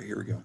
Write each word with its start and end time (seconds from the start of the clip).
right, 0.00 0.06
here 0.06 0.18
we 0.18 0.24
go. 0.24 0.42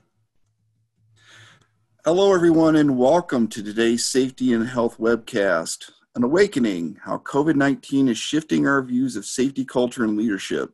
Hello, 2.03 2.33
everyone, 2.33 2.75
and 2.75 2.97
welcome 2.97 3.47
to 3.47 3.63
today's 3.63 4.05
Safety 4.05 4.51
and 4.53 4.67
Health 4.67 4.97
webcast 4.97 5.91
An 6.15 6.23
Awakening 6.23 6.99
How 7.01 7.19
COVID 7.19 7.55
19 7.55 8.09
is 8.09 8.17
Shifting 8.17 8.67
Our 8.67 8.81
Views 8.81 9.15
of 9.15 9.25
Safety 9.25 9.63
Culture 9.63 10.03
and 10.03 10.17
Leadership, 10.17 10.73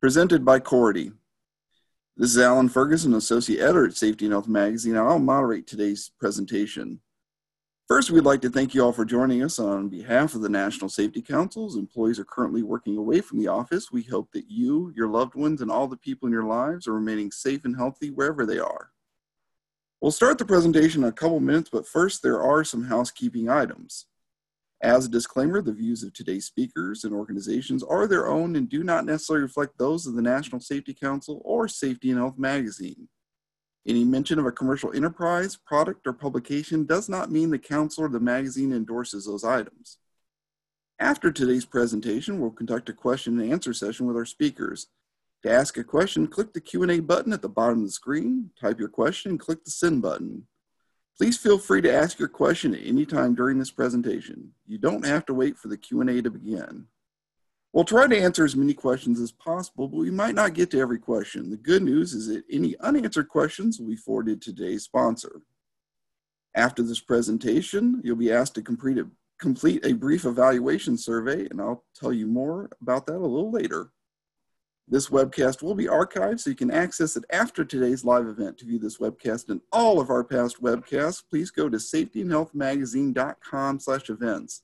presented 0.00 0.44
by 0.44 0.60
Cority. 0.60 1.12
This 2.16 2.30
is 2.30 2.38
Alan 2.38 2.68
Ferguson, 2.68 3.12
Associate 3.14 3.60
Editor 3.60 3.86
at 3.86 3.96
Safety 3.96 4.26
and 4.26 4.32
Health 4.32 4.48
Magazine, 4.48 4.96
and 4.96 5.06
I'll 5.06 5.18
moderate 5.18 5.66
today's 5.66 6.12
presentation. 6.20 7.00
First, 7.88 8.10
we'd 8.10 8.24
like 8.24 8.40
to 8.40 8.50
thank 8.50 8.74
you 8.74 8.82
all 8.82 8.92
for 8.92 9.04
joining 9.04 9.44
us 9.44 9.60
on 9.60 9.88
behalf 9.88 10.34
of 10.34 10.40
the 10.40 10.48
National 10.48 10.90
Safety 10.90 11.22
Councils. 11.22 11.76
Employees 11.76 12.18
are 12.18 12.24
currently 12.24 12.64
working 12.64 12.96
away 12.96 13.20
from 13.20 13.38
the 13.38 13.46
office. 13.46 13.92
We 13.92 14.02
hope 14.02 14.32
that 14.32 14.50
you, 14.50 14.92
your 14.96 15.06
loved 15.06 15.36
ones, 15.36 15.62
and 15.62 15.70
all 15.70 15.86
the 15.86 15.96
people 15.96 16.26
in 16.26 16.32
your 16.32 16.46
lives 16.46 16.88
are 16.88 16.94
remaining 16.94 17.30
safe 17.30 17.64
and 17.64 17.76
healthy 17.76 18.10
wherever 18.10 18.44
they 18.44 18.58
are. 18.58 18.90
We'll 20.00 20.10
start 20.10 20.38
the 20.38 20.44
presentation 20.44 21.04
in 21.04 21.08
a 21.08 21.12
couple 21.12 21.38
minutes, 21.38 21.70
but 21.70 21.86
first 21.86 22.24
there 22.24 22.42
are 22.42 22.64
some 22.64 22.86
housekeeping 22.86 23.48
items. 23.48 24.06
As 24.82 25.06
a 25.06 25.08
disclaimer, 25.08 25.62
the 25.62 25.72
views 25.72 26.02
of 26.02 26.12
today's 26.12 26.44
speakers 26.44 27.04
and 27.04 27.14
organizations 27.14 27.84
are 27.84 28.08
their 28.08 28.26
own 28.26 28.56
and 28.56 28.68
do 28.68 28.82
not 28.82 29.04
necessarily 29.04 29.44
reflect 29.44 29.78
those 29.78 30.08
of 30.08 30.14
the 30.16 30.22
National 30.22 30.60
Safety 30.60 30.92
Council 30.92 31.40
or 31.44 31.68
Safety 31.68 32.10
and 32.10 32.18
Health 32.18 32.36
Magazine. 32.36 33.06
Any 33.86 34.04
mention 34.04 34.40
of 34.40 34.46
a 34.46 34.52
commercial 34.52 34.92
enterprise, 34.92 35.56
product, 35.56 36.08
or 36.08 36.12
publication 36.12 36.86
does 36.86 37.08
not 37.08 37.30
mean 37.30 37.50
the 37.50 37.58
council 37.58 38.04
or 38.04 38.08
the 38.08 38.18
magazine 38.18 38.72
endorses 38.72 39.26
those 39.26 39.44
items. 39.44 39.98
After 40.98 41.30
today's 41.30 41.64
presentation, 41.64 42.40
we'll 42.40 42.50
conduct 42.50 42.88
a 42.88 42.92
question 42.92 43.38
and 43.38 43.52
answer 43.52 43.72
session 43.72 44.06
with 44.06 44.16
our 44.16 44.24
speakers. 44.24 44.88
To 45.44 45.52
ask 45.52 45.76
a 45.76 45.84
question, 45.84 46.26
click 46.26 46.52
the 46.52 46.60
Q&A 46.60 46.98
button 46.98 47.32
at 47.32 47.42
the 47.42 47.48
bottom 47.48 47.80
of 47.80 47.84
the 47.84 47.92
screen, 47.92 48.50
type 48.60 48.80
your 48.80 48.88
question, 48.88 49.32
and 49.32 49.40
click 49.40 49.62
the 49.64 49.70
send 49.70 50.02
button. 50.02 50.48
Please 51.16 51.38
feel 51.38 51.58
free 51.58 51.80
to 51.82 51.94
ask 51.94 52.18
your 52.18 52.28
question 52.28 52.74
at 52.74 52.84
any 52.84 53.06
time 53.06 53.36
during 53.36 53.58
this 53.58 53.70
presentation. 53.70 54.50
You 54.66 54.78
don't 54.78 55.06
have 55.06 55.24
to 55.26 55.34
wait 55.34 55.56
for 55.56 55.68
the 55.68 55.76
Q&A 55.76 56.22
to 56.22 56.30
begin. 56.30 56.86
We'll 57.76 57.84
try 57.84 58.06
to 58.06 58.18
answer 58.18 58.42
as 58.42 58.56
many 58.56 58.72
questions 58.72 59.20
as 59.20 59.32
possible, 59.32 59.86
but 59.86 59.98
we 59.98 60.10
might 60.10 60.34
not 60.34 60.54
get 60.54 60.70
to 60.70 60.80
every 60.80 60.98
question. 60.98 61.50
The 61.50 61.58
good 61.58 61.82
news 61.82 62.14
is 62.14 62.26
that 62.28 62.44
any 62.50 62.74
unanswered 62.78 63.28
questions 63.28 63.78
will 63.78 63.88
be 63.88 63.96
forwarded 63.96 64.40
to 64.40 64.54
today's 64.54 64.84
sponsor. 64.84 65.42
After 66.54 66.82
this 66.82 67.00
presentation, 67.00 68.00
you'll 68.02 68.16
be 68.16 68.32
asked 68.32 68.54
to 68.54 68.62
complete 68.62 68.96
a, 68.96 69.06
complete 69.38 69.84
a 69.84 69.92
brief 69.92 70.24
evaluation 70.24 70.96
survey, 70.96 71.48
and 71.50 71.60
I'll 71.60 71.84
tell 71.94 72.14
you 72.14 72.26
more 72.26 72.70
about 72.80 73.04
that 73.08 73.16
a 73.16 73.18
little 73.18 73.50
later. 73.50 73.90
This 74.88 75.10
webcast 75.10 75.62
will 75.62 75.74
be 75.74 75.84
archived 75.84 76.40
so 76.40 76.48
you 76.48 76.56
can 76.56 76.70
access 76.70 77.14
it 77.14 77.26
after 77.28 77.62
today's 77.62 78.06
live 78.06 78.26
event. 78.26 78.56
To 78.56 78.64
view 78.64 78.78
this 78.78 78.96
webcast 78.96 79.50
and 79.50 79.60
all 79.70 80.00
of 80.00 80.08
our 80.08 80.24
past 80.24 80.62
webcasts, 80.62 81.22
please 81.28 81.50
go 81.50 81.68
to 81.68 81.76
safetyandhealthmagazine.com 81.76 83.80
slash 83.80 84.08
events 84.08 84.62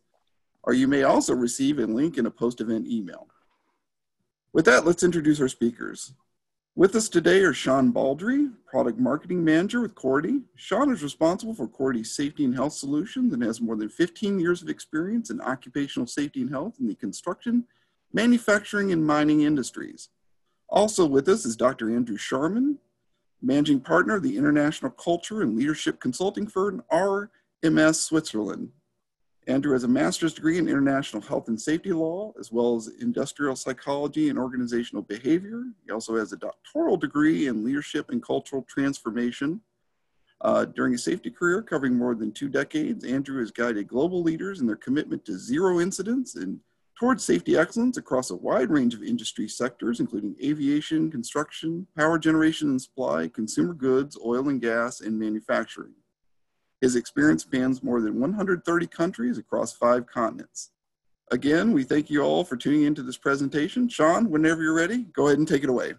or 0.65 0.73
you 0.73 0.87
may 0.87 1.03
also 1.03 1.35
receive 1.35 1.79
a 1.79 1.87
link 1.87 2.19
in 2.19 2.27
a 2.27 2.31
post-event 2.31 2.87
email. 2.87 3.29
With 4.53 4.65
that, 4.67 4.85
let's 4.87 5.03
introduce 5.03 5.41
our 5.41 5.49
speakers. 5.49 6.13
With 6.75 6.97
us 6.97 7.09
today 7.09 7.41
are 7.41 7.53
Sean 7.53 7.91
Baldry, 7.91 8.49
Product 8.67 8.99
Marketing 8.99 9.45
Manager 9.45 9.83
with 9.83 9.95
Cority. 9.95 10.41
Sean 10.57 10.91
is 10.91 11.03
responsible 11.03 11.55
for 11.55 11.69
Cority's 11.69 12.17
safety 12.17 12.47
and 12.47 12.55
health 12.55 12.73
solutions 12.73 13.35
and 13.35 13.43
has 13.43 13.61
more 13.61 13.77
than 13.77 13.91
15 13.91 14.41
years 14.41 14.63
of 14.63 14.71
experience 14.71 15.29
in 15.29 15.41
occupational 15.43 16.07
safety 16.07 16.41
and 16.41 16.51
health 16.51 16.77
in 16.81 16.89
the 16.89 16.95
construction, 16.95 17.65
manufacturing, 18.13 18.91
and 18.91 19.07
mining 19.07 19.43
industries. 19.43 20.09
Also 20.71 21.05
with 21.05 21.29
us 21.29 21.45
is 21.45 21.57
Dr. 21.57 21.95
Andrew 21.95 22.17
Sharman, 22.17 22.79
Managing 23.43 23.81
Partner 23.81 24.17
of 24.17 24.23
the 24.23 24.39
International 24.39 24.91
Culture 24.91 25.43
and 25.43 25.55
Leadership 25.55 26.01
Consulting 26.01 26.47
Firm, 26.47 26.83
RMS 26.91 27.97
Switzerland. 27.97 28.71
Andrew 29.49 29.73
has 29.73 29.83
a 29.83 29.89
master's 29.89 30.35
degree 30.35 30.59
in 30.59 30.69
international 30.69 31.21
health 31.21 31.49
and 31.49 31.61
safety 31.61 31.93
law, 31.93 32.33
as 32.39 32.53
well 32.53 32.77
as 32.77 32.89
industrial 33.01 33.57
psychology 33.57 34.29
and 34.29 34.39
organizational 34.39 35.03
behavior. 35.03 35.65
He 35.85 35.91
also 35.91 36.17
has 36.17 36.33
a 36.33 36.37
doctoral 36.37 36.97
degree 36.97 37.49
in 37.49 37.65
leadership 37.65 38.11
and 38.11 38.23
cultural 38.23 38.63
transformation. 38.69 39.61
Uh, 40.43 40.65
during 40.65 40.93
his 40.93 41.05
safety 41.05 41.31
career, 41.31 41.61
covering 41.63 41.97
more 41.97 42.15
than 42.15 42.33
two 42.33 42.49
decades, 42.49 43.05
Andrew 43.05 43.41
has 43.41 43.51
guided 43.51 43.89
global 43.89 44.23
leaders 44.23 44.61
in 44.61 44.67
their 44.67 44.77
commitment 44.77 45.25
to 45.25 45.39
zero 45.39 45.81
incidents 45.81 46.37
and 46.37 46.61
towards 46.99 47.25
safety 47.25 47.57
excellence 47.57 47.97
across 47.97 48.31
a 48.31 48.37
wide 48.37 48.71
range 48.71 48.95
of 48.95 49.03
industry 49.03 49.49
sectors, 49.49 49.99
including 49.99 50.37
aviation, 50.43 51.11
construction, 51.11 51.87
power 51.97 52.19
generation 52.19 52.71
and 52.71 52.81
supply, 52.81 53.27
consumer 53.27 53.75
goods, 53.75 54.17
oil 54.25 54.49
and 54.49 54.61
gas, 54.61 55.01
and 55.01 55.19
manufacturing. 55.19 55.95
His 56.83 56.97
experience 56.97 57.43
spans 57.43 57.81
more 57.85 58.01
than 58.01 58.19
130 58.19 58.87
countries 58.89 59.39
across 59.39 59.73
five 59.73 60.05
continents. 60.09 60.73
Again, 61.31 61.71
we 61.71 61.85
thank 61.85 62.11
you 62.11 62.23
all 62.23 62.43
for 62.43 62.57
tuning 62.57 62.83
into 62.83 63.05
this 63.05 63.17
presentation. 63.17 63.89
Sean, 63.89 64.29
whenever 64.29 64.65
you're 64.65 64.75
ready, 64.75 65.05
go 65.15 65.29
ahead 65.29 65.39
and 65.39 65.47
take 65.47 65.63
it 65.63 65.71
away. 65.71 65.95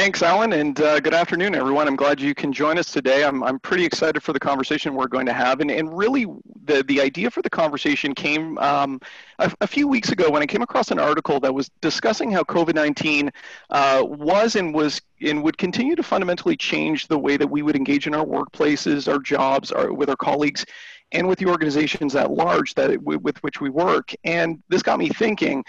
Thanks, 0.00 0.22
Alan, 0.22 0.54
and 0.54 0.80
uh, 0.80 0.98
good 0.98 1.12
afternoon, 1.12 1.54
everyone. 1.54 1.86
I'm 1.86 1.94
glad 1.94 2.22
you 2.22 2.34
can 2.34 2.54
join 2.54 2.78
us 2.78 2.90
today. 2.90 3.22
I'm, 3.22 3.44
I'm 3.44 3.58
pretty 3.58 3.84
excited 3.84 4.22
for 4.22 4.32
the 4.32 4.40
conversation 4.40 4.94
we're 4.94 5.06
going 5.06 5.26
to 5.26 5.34
have. 5.34 5.60
And, 5.60 5.70
and 5.70 5.94
really, 5.94 6.24
the, 6.64 6.82
the 6.84 7.02
idea 7.02 7.30
for 7.30 7.42
the 7.42 7.50
conversation 7.50 8.14
came 8.14 8.56
um, 8.56 8.98
a, 9.40 9.52
a, 9.60 9.66
few 9.66 9.86
weeks 9.86 10.08
ago 10.08 10.30
when 10.30 10.40
I 10.40 10.46
came 10.46 10.62
across 10.62 10.90
an 10.90 10.98
article 10.98 11.38
that 11.40 11.52
was 11.52 11.70
discussing 11.82 12.30
how 12.30 12.44
COVID 12.44 12.74
19 12.74 13.30
uh, 13.68 14.02
was 14.02 14.56
and 14.56 14.72
was 14.72 15.02
and 15.20 15.42
would 15.42 15.58
continue 15.58 15.94
to 15.96 16.02
fundamentally 16.02 16.56
change 16.56 17.06
the 17.06 17.18
way 17.18 17.36
that 17.36 17.50
we 17.50 17.60
would 17.60 17.76
engage 17.76 18.06
in 18.06 18.14
our 18.14 18.24
workplaces, 18.24 19.06
our 19.06 19.18
jobs, 19.18 19.70
our, 19.70 19.92
with 19.92 20.08
our 20.08 20.16
colleagues, 20.16 20.64
and 21.12 21.28
with 21.28 21.38
the 21.38 21.46
organizations 21.46 22.14
at 22.16 22.30
large 22.30 22.72
that 22.72 23.02
with 23.02 23.36
which 23.42 23.60
we 23.60 23.68
work. 23.68 24.14
And 24.24 24.62
this 24.70 24.82
got 24.82 24.98
me 24.98 25.10
thinking 25.10 25.62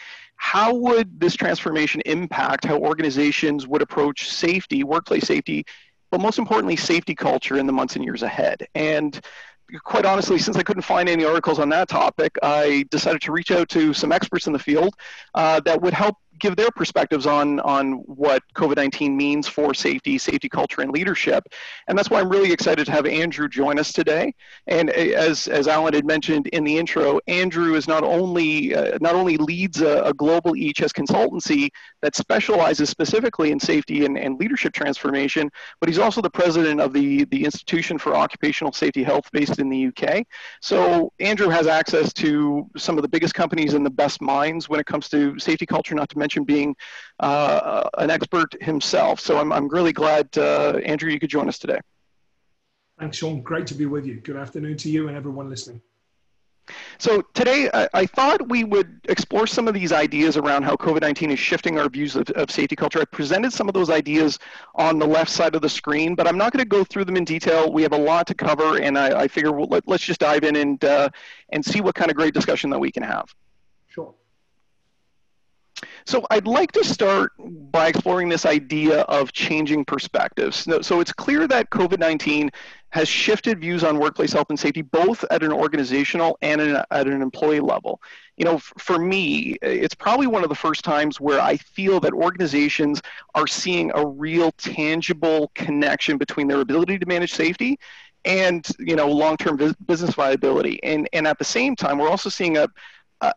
how 0.44 0.74
would 0.74 1.20
this 1.20 1.36
transformation 1.36 2.02
impact 2.08 2.66
how 2.66 2.76
organizations 2.76 3.68
would 3.68 3.84
approach 3.84 4.28
safety, 4.28 4.84
workplace 4.84 5.28
safety, 5.28 5.64
but 6.10 6.20
most 6.20 6.40
importantly, 6.40 6.76
safety 6.76 7.14
culture 7.14 7.60
in 7.60 7.68
the 7.68 7.72
months 7.72 7.96
and 7.96 8.04
years 8.04 8.24
ahead? 8.24 8.68
And 8.74 9.22
quite 9.84 10.04
honestly, 10.04 10.40
since 10.40 10.58
I 10.58 10.64
couldn't 10.64 10.82
find 10.82 11.08
any 11.08 11.26
articles 11.26 11.60
on 11.60 11.70
that 11.70 11.90
topic, 11.90 12.40
I 12.42 12.86
decided 12.90 13.22
to 13.22 13.32
reach 13.32 13.52
out 13.52 13.70
to 13.70 13.94
some 13.94 14.12
experts 14.12 14.48
in 14.48 14.54
the 14.54 14.60
field 14.60 14.96
uh, 15.36 15.60
that 15.60 15.80
would 15.80 15.94
help 15.94 16.18
give 16.42 16.56
their 16.56 16.72
perspectives 16.72 17.26
on 17.26 17.60
on 17.62 17.94
what 18.08 18.42
COVID-19 18.56 19.16
means 19.16 19.48
for 19.48 19.74
safety, 19.74 20.18
safety 20.18 20.50
culture, 20.50 20.82
and 20.82 20.92
leadership. 20.92 21.48
And 21.88 21.98
that's 21.98 22.10
why 22.10 22.20
I'm 22.20 22.30
really 22.30 22.52
excited 22.52 22.86
to 22.88 22.92
have 22.92 23.06
Andrew 23.06 23.48
join 23.48 23.80
us 23.80 23.94
today. 23.94 24.34
And 24.68 24.90
as 24.90 25.48
as 25.48 25.68
Alan 25.68 25.94
had 25.94 26.06
mentioned 26.06 26.48
in 26.48 26.64
the 26.64 26.78
intro, 26.78 27.20
Andrew 27.28 27.76
is 27.76 27.88
not 27.88 28.04
only 28.04 28.76
uh, 28.76 28.98
not 29.00 29.16
only 29.16 29.38
leads 29.38 29.82
a, 29.82 30.02
a, 30.02 30.14
global 30.14 30.54
EHS 30.54 30.92
consultancy 30.92 31.70
that 32.02 32.16
specializes 32.16 32.90
specifically 32.90 33.52
in 33.52 33.60
safety 33.60 34.06
and, 34.06 34.18
and 34.18 34.40
leadership 34.40 34.74
transformation, 34.74 35.50
but 35.80 35.88
he's 35.88 36.00
also 36.00 36.22
the 36.22 36.30
president 36.30 36.82
of 36.82 36.92
the 36.94 37.26
the 37.26 37.46
Institution 37.46 37.98
for 37.98 38.16
Occupational 38.16 38.74
Safety 38.74 39.04
Health 39.04 39.30
based 39.32 39.60
in 39.60 39.70
the 39.70 39.88
UK. 39.88 40.26
So 40.62 41.12
Andrew 41.20 41.50
has 41.50 41.68
access 41.68 42.12
to 42.14 42.70
some 42.78 42.98
of 42.98 43.04
the 43.04 43.08
biggest 43.08 43.36
companies 43.36 43.74
and 43.76 43.86
the 43.86 43.92
best 43.92 44.22
minds 44.22 44.68
when 44.68 44.80
it 44.80 44.86
comes 44.86 45.08
to 45.10 45.38
safety 45.40 45.66
culture, 45.66 45.94
not 45.94 46.10
to 46.10 46.18
mention 46.18 46.31
mentioned 46.32 46.48
being 46.48 46.76
uh, 47.20 47.90
an 47.98 48.10
expert 48.10 48.56
himself. 48.62 49.20
So 49.20 49.38
I'm, 49.38 49.52
I'm 49.52 49.68
really 49.68 49.94
glad, 49.94 50.30
uh, 50.38 50.80
Andrew, 50.86 51.12
you 51.12 51.20
could 51.20 51.30
join 51.30 51.48
us 51.48 51.60
today. 51.60 51.80
Thanks, 53.00 53.18
Sean. 53.18 53.42
Great 53.42 53.68
to 53.68 53.74
be 53.74 53.86
with 53.86 54.06
you. 54.06 54.22
Good 54.22 54.38
afternoon 54.38 54.78
to 54.78 54.90
you 54.90 55.08
and 55.08 55.18
everyone 55.18 55.50
listening. 55.50 55.82
So 57.00 57.22
today, 57.34 57.70
I, 57.74 57.90
I, 57.94 58.06
thought 58.06 58.48
we 58.48 58.64
would 58.64 59.02
explore 59.10 59.46
some 59.48 59.68
of 59.68 59.74
these 59.74 59.92
ideas 59.92 60.38
around 60.38 60.64
how 60.64 60.76
COVID-19 60.76 61.32
is 61.32 61.40
shifting 61.40 61.78
our 61.78 61.90
views 61.90 62.16
of, 62.16 62.30
of, 62.30 62.50
safety 62.50 62.76
culture. 62.76 63.02
I 63.02 63.06
presented 63.06 63.52
some 63.52 63.68
of 63.68 63.74
those 63.74 63.90
ideas 63.90 64.40
on 64.76 65.00
the 65.00 65.08
left 65.08 65.32
side 65.32 65.56
of 65.56 65.64
the 65.64 65.68
screen, 65.68 66.16
but 66.16 66.28
I'm 66.28 66.38
not 66.38 66.54
going 66.54 66.64
to 66.64 66.70
go 66.70 66.84
through 66.84 67.06
them 67.06 67.18
in 67.18 67.26
detail. 67.26 67.74
We 67.74 67.82
have 67.82 67.92
a 67.92 67.98
lot 67.98 68.28
to 68.28 68.36
cover, 68.36 68.78
and 68.78 68.98
I, 68.98 69.22
I 69.22 69.28
figure 69.28 69.52
we'll, 69.52 69.68
let, 69.68 69.86
us 69.90 70.02
just 70.02 70.20
dive 70.20 70.44
in 70.44 70.56
and 70.56 70.82
uh, 70.86 71.10
and 71.50 71.66
see 71.66 71.82
what 71.82 71.96
kind 71.96 72.12
of 72.12 72.16
great 72.16 72.34
discussion 72.34 72.70
that 72.70 72.80
we 72.80 72.92
can 72.92 73.04
have. 73.04 73.26
So 76.06 76.26
I'd 76.32 76.48
like 76.48 76.72
to 76.74 76.84
start 76.84 77.34
by 77.72 77.88
exploring 77.88 78.30
this 78.30 78.46
idea 78.46 79.02
of 79.02 79.32
changing 79.32 79.86
perspectives. 79.86 80.68
So 80.82 81.00
it's 81.00 81.14
clear 81.14 81.48
that 81.48 81.70
COVID-19 81.70 82.50
has 82.90 83.08
shifted 83.08 83.62
views 83.62 83.84
on 83.84 84.00
workplace 84.00 84.34
health 84.34 84.50
and 84.50 84.60
safety, 84.60 84.82
both 84.82 85.24
at 85.32 85.44
an 85.44 85.54
organizational 85.54 86.38
and 86.42 86.60
at 86.60 87.08
an 87.08 87.22
employee 87.22 87.62
level. 87.62 88.02
You 88.38 88.46
know, 88.46 88.58
for 88.58 89.00
me, 89.00 89.58
it's 89.62 89.96
probably 89.96 90.28
one 90.28 90.44
of 90.44 90.50
the 90.50 90.56
first 90.56 90.84
times 90.84 91.20
where 91.20 91.40
I 91.40 91.58
feel 91.58 92.00
that 92.02 92.14
organizations 92.14 93.02
are 93.36 93.48
seeing 93.48 93.92
a 93.96 94.06
real 94.06 94.52
tangible 94.54 95.52
connection 95.56 96.18
between 96.18 96.48
their 96.48 96.60
ability 96.60 97.00
to 97.00 97.06
manage 97.06 97.34
safety 97.34 97.80
and 98.26 98.68
you 98.78 98.96
know 98.96 99.08
long-term 99.08 99.58
business 99.88 100.14
viability 100.14 100.80
and 100.84 101.10
and 101.12 101.28
at 101.28 101.40
the 101.40 101.44
same 101.44 101.76
time 101.76 101.98
we're 101.98 102.10
also 102.10 102.30
seeing 102.30 102.58
a 102.58 102.68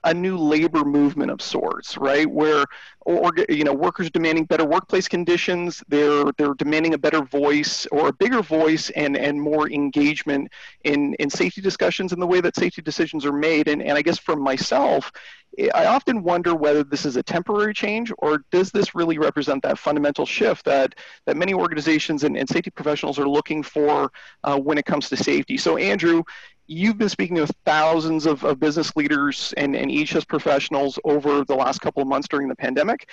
a, 0.04 0.14
new 0.14 0.38
labor 0.38 0.84
movement 0.84 1.30
of 1.30 1.42
sorts, 1.42 1.98
right? 1.98 2.30
Where 2.30 2.64
or 3.04 3.32
you 3.48 3.64
know 3.64 3.72
workers 3.72 4.10
demanding 4.10 4.44
better 4.44 4.64
workplace 4.64 5.08
conditions 5.08 5.82
they're 5.88 6.24
they're 6.38 6.54
demanding 6.54 6.94
a 6.94 6.98
better 6.98 7.22
voice 7.22 7.86
or 7.92 8.08
a 8.08 8.12
bigger 8.12 8.42
voice 8.42 8.90
and 8.90 9.16
and 9.16 9.40
more 9.40 9.70
engagement 9.70 10.50
in 10.84 11.14
in 11.14 11.28
safety 11.28 11.60
discussions 11.60 12.12
and 12.12 12.20
the 12.20 12.26
way 12.26 12.40
that 12.40 12.56
safety 12.56 12.82
decisions 12.82 13.24
are 13.24 13.32
made 13.32 13.68
and 13.68 13.82
and 13.82 13.96
i 13.98 14.02
guess 14.02 14.18
for 14.18 14.36
myself 14.36 15.12
i 15.74 15.84
often 15.84 16.22
wonder 16.22 16.54
whether 16.54 16.82
this 16.82 17.04
is 17.04 17.16
a 17.16 17.22
temporary 17.22 17.74
change 17.74 18.10
or 18.18 18.42
does 18.50 18.70
this 18.70 18.94
really 18.94 19.18
represent 19.18 19.62
that 19.62 19.78
fundamental 19.78 20.24
shift 20.24 20.64
that 20.64 20.94
that 21.26 21.36
many 21.36 21.52
organizations 21.52 22.24
and, 22.24 22.36
and 22.36 22.48
safety 22.48 22.70
professionals 22.70 23.18
are 23.18 23.28
looking 23.28 23.62
for 23.62 24.10
uh, 24.44 24.58
when 24.58 24.78
it 24.78 24.84
comes 24.84 25.08
to 25.08 25.16
safety 25.16 25.56
so 25.56 25.76
andrew 25.76 26.22
you've 26.66 26.98
been 26.98 27.08
speaking 27.08 27.36
with 27.36 27.52
thousands 27.64 28.26
of, 28.26 28.42
of 28.44 28.58
business 28.58 28.94
leaders 28.96 29.52
and, 29.56 29.76
and 29.76 29.90
EHS 29.90 30.26
professionals 30.26 30.98
over 31.04 31.44
the 31.44 31.54
last 31.54 31.80
couple 31.80 32.02
of 32.02 32.08
months 32.08 32.28
during 32.28 32.48
the 32.48 32.56
pandemic. 32.56 33.08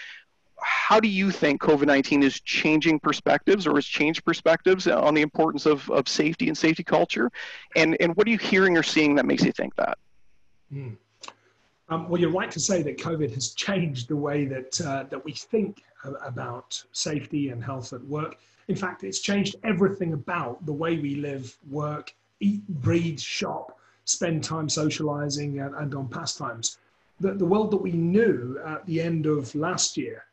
How 0.64 1.00
do 1.00 1.08
you 1.08 1.32
think 1.32 1.60
COVID 1.62 1.88
19 1.88 2.24
is 2.24 2.40
changing 2.42 3.00
perspectives 3.00 3.66
or 3.66 3.76
has 3.76 3.86
changed 3.86 4.24
perspectives 4.24 4.88
on 4.88 5.14
the 5.14 5.22
importance 5.22 5.66
of, 5.66 5.90
of 5.90 6.08
safety 6.08 6.48
and 6.48 6.58
safety 6.58 6.84
culture? 6.84 7.32
And, 7.76 7.98
and 8.00 8.16
what 8.16 8.28
are 8.28 8.30
you 8.30 8.38
hearing 8.38 8.78
or 8.78 8.84
seeing 8.84 9.16
that 9.16 9.26
makes 9.26 9.44
you 9.44 9.52
think 9.52 9.76
that? 9.76 9.98
Mm. 10.72 10.98
Um, 11.90 12.08
well, 12.08 12.22
you're 12.22 12.32
right 12.32 12.52
to 12.52 12.60
say 12.60 12.82
that 12.84 12.98
COVID 12.98 13.34
has 13.34 13.50
changed 13.50 14.08
the 14.08 14.16
way 14.16 14.46
that, 14.46 14.80
uh, 14.80 15.04
that 15.10 15.26
we 15.26 15.34
think 15.34 15.84
about 16.24 16.82
safety 16.94 17.50
and 17.50 17.64
health 17.64 17.92
at 17.92 18.04
work. 18.06 18.38
In 18.68 18.76
fact, 18.76 19.04
it's 19.04 19.20
changed 19.20 19.56
everything 19.64 20.14
about 20.14 20.66
the 20.66 20.72
way 20.72 20.98
we 20.98 21.16
live, 21.16 21.58
work, 21.70 22.14
eat, 22.42 22.68
breathe, 22.68 23.20
shop, 23.20 23.80
spend 24.06 24.44
time 24.44 24.68
socializing 24.68 25.60
and, 25.60 25.74
and 25.76 25.96
on 25.96 26.08
pastimes. 26.08 26.78
The, 27.20 27.34
the 27.34 27.46
world 27.46 27.72
that 27.72 27.78
we 27.78 27.92
knew 27.92 28.60
at 28.66 28.86
the 28.86 29.02
end 29.02 29.26
of 29.26 29.54
last 29.56 29.96
year 29.96 30.26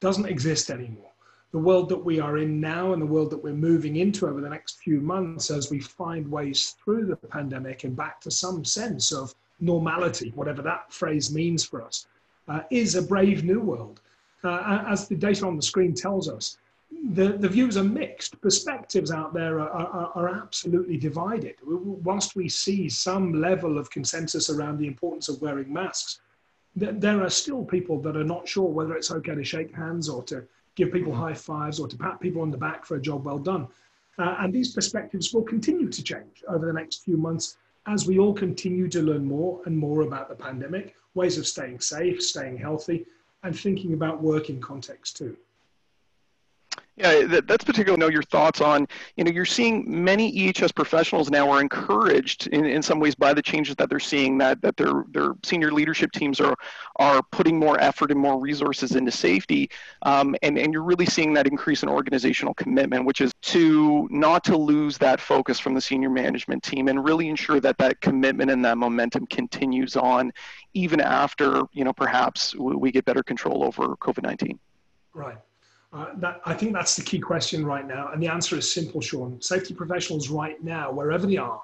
doesn't 0.00 0.26
exist 0.26 0.70
anymore. 0.70 1.10
The 1.52 1.58
world 1.58 1.88
that 1.88 2.04
we 2.04 2.20
are 2.20 2.38
in 2.38 2.60
now 2.60 2.92
and 2.92 3.00
the 3.00 3.06
world 3.06 3.30
that 3.30 3.42
we're 3.42 3.54
moving 3.54 3.96
into 3.96 4.26
over 4.26 4.40
the 4.40 4.48
next 4.48 4.78
few 4.80 5.00
months 5.00 5.50
as 5.50 5.70
we 5.70 5.80
find 5.80 6.30
ways 6.30 6.76
through 6.84 7.06
the 7.06 7.16
pandemic 7.16 7.84
and 7.84 7.96
back 7.96 8.20
to 8.22 8.30
some 8.30 8.64
sense 8.64 9.12
of 9.12 9.34
normality, 9.60 10.32
whatever 10.34 10.60
that 10.62 10.92
phrase 10.92 11.32
means 11.32 11.64
for 11.64 11.82
us, 11.82 12.08
uh, 12.48 12.60
is 12.70 12.94
a 12.94 13.02
brave 13.02 13.44
new 13.44 13.60
world. 13.60 14.00
Uh, 14.44 14.84
as 14.86 15.08
the 15.08 15.16
data 15.16 15.46
on 15.46 15.56
the 15.56 15.62
screen 15.62 15.94
tells 15.94 16.28
us, 16.28 16.58
the, 16.90 17.32
the 17.32 17.48
views 17.48 17.76
are 17.76 17.84
mixed. 17.84 18.40
Perspectives 18.40 19.10
out 19.10 19.32
there 19.32 19.60
are, 19.60 19.70
are, 19.70 20.12
are, 20.14 20.28
absolutely 20.28 20.96
divided. 20.96 21.56
Whilst 21.64 22.36
we 22.36 22.48
see 22.48 22.88
some 22.88 23.40
level 23.40 23.78
of 23.78 23.90
consensus 23.90 24.50
around 24.50 24.78
the 24.78 24.86
importance 24.86 25.28
of 25.28 25.40
wearing 25.40 25.72
masks, 25.72 26.20
there 26.74 27.22
are 27.22 27.30
still 27.30 27.64
people 27.64 28.00
that 28.02 28.16
are 28.16 28.24
not 28.24 28.46
sure 28.46 28.68
whether 28.68 28.94
it's 28.94 29.10
okay 29.10 29.34
to 29.34 29.44
shake 29.44 29.74
hands 29.74 30.08
or 30.08 30.22
to 30.24 30.44
give 30.74 30.92
people 30.92 31.14
high 31.14 31.34
fives 31.34 31.80
or 31.80 31.88
to 31.88 31.96
pat 31.96 32.20
people 32.20 32.42
on 32.42 32.50
the 32.50 32.56
back 32.56 32.84
for 32.84 32.96
a 32.96 33.00
job 33.00 33.24
well 33.24 33.38
done. 33.38 33.66
Uh, 34.18 34.36
and 34.40 34.52
these 34.52 34.74
perspectives 34.74 35.32
will 35.32 35.42
continue 35.42 35.88
to 35.88 36.02
change 36.02 36.44
over 36.48 36.66
the 36.66 36.72
next 36.72 37.02
few 37.02 37.16
months 37.16 37.56
as 37.86 38.06
we 38.06 38.18
all 38.18 38.34
continue 38.34 38.88
to 38.88 39.00
learn 39.00 39.24
more 39.24 39.60
and 39.64 39.76
more 39.76 40.02
about 40.02 40.28
the 40.28 40.34
pandemic, 40.34 40.94
ways 41.14 41.38
of 41.38 41.46
staying 41.46 41.80
safe, 41.80 42.22
staying 42.22 42.58
healthy, 42.58 43.06
and 43.42 43.58
thinking 43.58 43.92
about 43.94 44.22
work 44.22 44.50
in 44.50 44.60
context 44.60 45.16
too. 45.16 45.36
Yeah, 46.98 47.26
that, 47.26 47.46
that's 47.46 47.62
particularly 47.62 48.00
know 48.00 48.08
your 48.08 48.22
thoughts 48.22 48.62
on, 48.62 48.88
you 49.16 49.24
know, 49.24 49.30
you're 49.30 49.44
seeing 49.44 49.84
many 49.86 50.32
EHS 50.32 50.74
professionals 50.74 51.30
now 51.30 51.50
are 51.50 51.60
encouraged 51.60 52.46
in, 52.46 52.64
in 52.64 52.82
some 52.82 53.00
ways 53.00 53.14
by 53.14 53.34
the 53.34 53.42
changes 53.42 53.76
that 53.76 53.90
they're 53.90 54.00
seeing 54.00 54.38
that, 54.38 54.62
that 54.62 54.78
their, 54.78 55.04
their 55.10 55.34
senior 55.42 55.70
leadership 55.72 56.10
teams 56.12 56.40
are, 56.40 56.56
are 56.96 57.22
putting 57.32 57.58
more 57.58 57.78
effort 57.82 58.10
and 58.10 58.18
more 58.18 58.40
resources 58.40 58.96
into 58.96 59.10
safety. 59.10 59.68
Um, 60.02 60.34
and, 60.42 60.56
and 60.58 60.72
you're 60.72 60.82
really 60.82 61.04
seeing 61.04 61.34
that 61.34 61.46
increase 61.46 61.82
in 61.82 61.90
organizational 61.90 62.54
commitment, 62.54 63.04
which 63.04 63.20
is 63.20 63.30
to 63.42 64.08
not 64.10 64.42
to 64.44 64.56
lose 64.56 64.96
that 64.96 65.20
focus 65.20 65.60
from 65.60 65.74
the 65.74 65.82
senior 65.82 66.08
management 66.08 66.62
team 66.62 66.88
and 66.88 67.04
really 67.04 67.28
ensure 67.28 67.60
that 67.60 67.76
that 67.76 68.00
commitment 68.00 68.50
and 68.50 68.64
that 68.64 68.78
momentum 68.78 69.26
continues 69.26 69.96
on 69.96 70.32
even 70.72 71.02
after, 71.02 71.60
you 71.72 71.84
know, 71.84 71.92
perhaps 71.92 72.54
we 72.56 72.90
get 72.90 73.04
better 73.04 73.22
control 73.22 73.64
over 73.64 73.96
COVID-19. 73.96 74.58
Right. 75.12 75.36
Uh, 75.92 76.06
that, 76.16 76.40
I 76.44 76.52
think 76.54 76.72
that's 76.72 76.96
the 76.96 77.02
key 77.02 77.18
question 77.18 77.64
right 77.64 77.86
now. 77.86 78.10
And 78.12 78.22
the 78.22 78.28
answer 78.28 78.56
is 78.56 78.72
simple, 78.72 79.00
Sean. 79.00 79.40
Safety 79.40 79.72
professionals 79.72 80.28
right 80.28 80.62
now, 80.62 80.92
wherever 80.92 81.26
they 81.26 81.36
are, 81.36 81.60